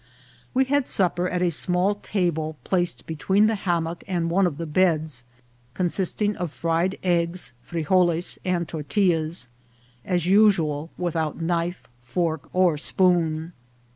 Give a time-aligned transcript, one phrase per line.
[0.55, 4.65] We had supper at a small table placed between the hammock and one of the
[4.65, 5.25] beds,
[5.75, 9.47] consisting of fried eggs, frigoles, and tortillas,
[10.03, 13.53] as usual without knife, fork, or spoon.